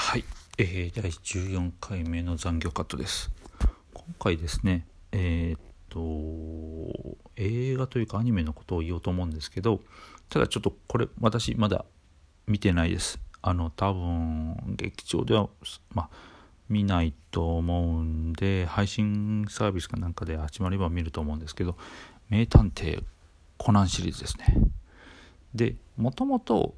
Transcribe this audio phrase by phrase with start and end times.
[0.00, 0.24] はい、
[0.58, 3.32] えー、第14回目の残業カットです。
[3.92, 9.80] 今回ですねえー、っと映画というかアニメのことを言おうと思うんですけど
[10.30, 11.84] ただちょっとこれ私まだ
[12.46, 13.18] 見てないです。
[13.42, 15.48] あの多分劇場では
[15.90, 16.10] まあ
[16.68, 21.76] 見ないと思うんで配信サービスかなんかで始まれば見ると思うんですけど
[22.30, 23.02] 「名探偵
[23.56, 24.46] コナン」シリーズですね。
[25.56, 26.76] でもともと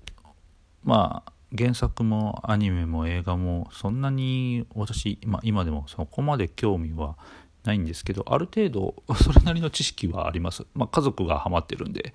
[0.84, 7.16] まあ原作もアニメも映画もそんなに私、まあ、今でもそこまで興味は
[7.64, 12.14] ないんですけどある程度 それなりの知識はあります、まあ、家族がハマってるんで、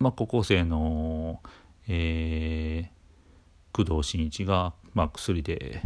[0.00, 1.40] まあ、高校生の、
[1.86, 5.82] えー、工藤新一が、まあ、薬で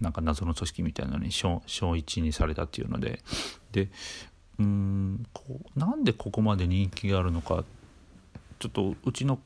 [0.00, 3.22] なんか謎の組織みたいなのに小一にされたっていうので。
[3.72, 3.88] で
[4.58, 7.64] うんこなんでここまで人気があるのか
[8.58, 9.38] ちょっとうちの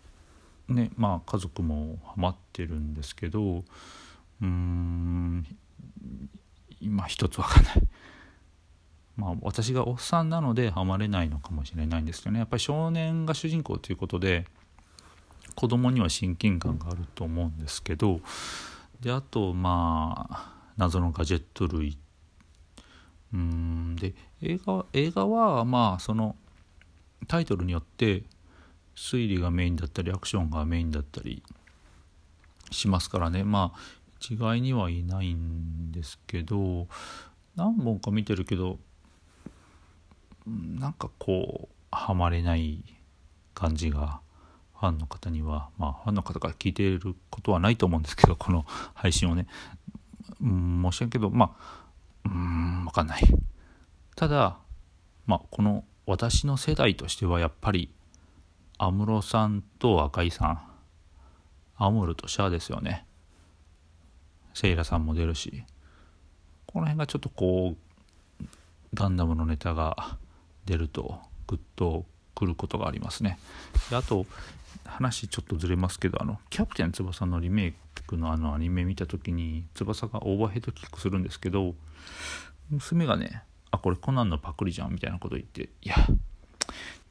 [0.68, 3.64] ねまあ家族もハマってるんですけど
[4.42, 5.46] うん
[6.80, 7.74] 今一つ分かんない。
[9.16, 12.40] まあ私がおっさんなのでハマれないのかもしれないんですけどね。
[12.40, 14.46] やっぱり少年が主人公ということで
[15.54, 18.20] 子供には親近感があると思うんですけど
[19.00, 21.98] であとまあ謎のガジェット類。
[23.32, 26.36] うんで映画映画はまあその
[27.26, 28.22] タイトルによって
[28.96, 31.42] 推理がメインだったりアクションがメインだったり
[32.70, 33.44] しますからね。
[33.44, 33.78] まあ
[34.20, 36.88] 一概にはいないんですけど
[37.56, 38.78] 何本か見てるけど
[40.46, 42.82] なんかこうハマれない
[43.54, 44.20] 感じが
[44.78, 49.46] ファンの方にはまあファンの方から聞いてることはないと思うんですけどこの配信をね。
[50.40, 51.84] 申し訳ないけどまあ
[52.24, 53.22] うん分かんない。
[54.16, 54.58] ただ
[55.26, 57.93] まあこの私の世代としてはやっぱり
[58.86, 60.60] 安室さんと赤井さん。
[61.76, 63.06] アムルとシャアですよね。
[64.52, 65.64] セイラさんも出るし。
[66.66, 67.76] この辺がちょっとこ
[68.40, 68.44] う
[68.92, 70.18] ガンダムのネタが
[70.66, 73.38] 出るとグッとくることがありますね。
[73.90, 74.26] であと
[74.84, 77.74] 話ちょっとずれますけどあのキャプテン翼のリメイ
[78.06, 81.74] クのあのアニメ見た時に翼がオーバーヘッドキックするんですけど
[82.70, 85.94] 娘がねあこれコナンのパクリじゃんみたいなこと言っていや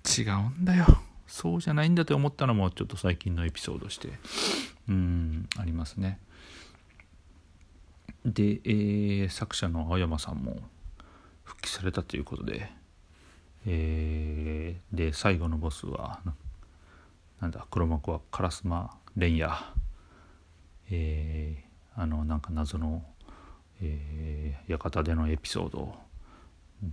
[0.06, 0.86] 違うんだよ。
[1.34, 4.10] そうじゃないんだと思ったのもちょっと最近のエピソードして
[4.88, 6.20] うんありますね。
[8.24, 10.58] で、えー、作者の青山さんも
[11.44, 12.72] 復帰されたということで、
[13.66, 16.20] えー、で最後のボスは
[17.42, 19.52] なんだ黒幕は烏丸蓮也。
[20.92, 23.04] えー、あのなんか謎の、
[23.82, 25.96] えー、館でのエピソード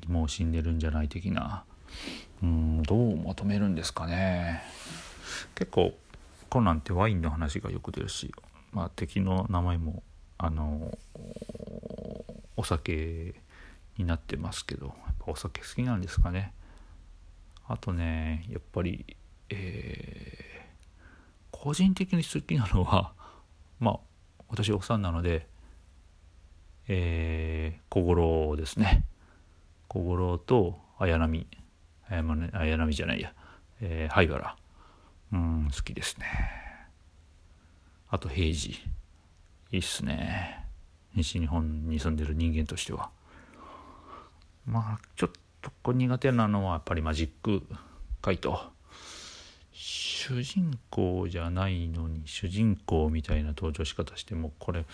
[0.08, 1.64] もう死んでるんじゃない的な
[2.42, 4.62] うんどうまとめるんですかね。
[5.54, 5.94] 結構
[6.48, 8.34] コナンってワインの話がよく出るし、
[8.72, 10.02] まあ、敵の名前も
[10.38, 10.98] あの
[12.56, 13.34] お酒
[13.96, 16.52] になってますけどやっぱお酒好きなんですかね。
[17.68, 19.16] あとねやっぱり
[19.48, 23.12] えー、個人的に好きなのは
[23.78, 24.00] まあ
[24.48, 25.46] 私おさんなので
[26.92, 29.04] えー、小五郎ですね。
[29.86, 31.46] 小五郎と綾波。
[32.10, 33.32] 綾波じゃないや、
[33.80, 34.56] えー、灰原。
[35.32, 36.26] うん好きですね。
[38.08, 38.70] あと平治
[39.70, 40.66] いいっすね。
[41.14, 43.10] 西日本に住んでる人間としては。
[44.66, 45.30] まあちょっ
[45.82, 47.62] と苦手なのはやっぱりマジック
[48.22, 48.60] 怪盗
[49.72, 54.84] 主人公じゃないのに主人公みたいな登場し方してもこれ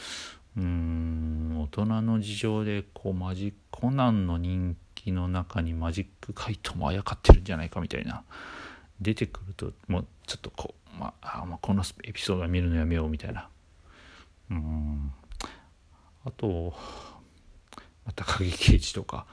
[0.56, 1.60] うん。
[1.62, 8.24] 大人の事情でこうマジコナンの人気の中にマジック怪盗もあやかってるんじゃないかみたいな。
[9.00, 13.48] 出てくるともうちょっとこう、まあ、まあこのエピソードは見るのやめようみたいな。
[14.50, 15.12] うん。
[16.24, 16.74] あと
[18.04, 19.26] また高木刑事とか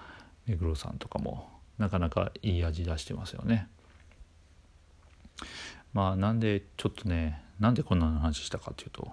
[0.45, 3.67] 目黒さんとかもなかなかいい味出してますよね。
[5.93, 9.11] まあなんでちょっとねなんでこんな話したかというと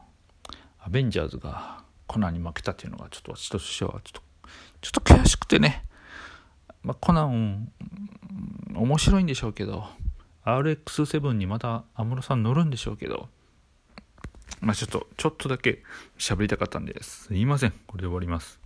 [0.79, 4.23] アベンジャーズがコナンに負けたっていうのがちょっと私としてはちょっと
[4.81, 5.85] ちょっと悔しくてね、
[6.83, 7.71] まあ、コナン
[8.75, 9.85] 面白いんでしょうけど
[10.45, 13.29] RX7 にまた安室さん乗るんでしょうけど。
[14.61, 15.83] まあちょっとちょっとだけ
[16.19, 17.73] 喋りたかったんですいません。
[17.87, 18.59] これで終わります。